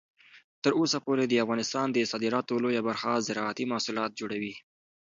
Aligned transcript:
تر 0.63 0.71
اوسه 0.79 0.97
پورې 1.05 1.23
د 1.27 1.33
افغانستان 1.45 1.87
د 1.91 1.97
صادراتو 2.11 2.61
لویه 2.63 2.81
برخه 2.87 3.11
زراعتي 3.27 3.65
محصولات 3.71 4.11
جوړوي. 4.19 4.53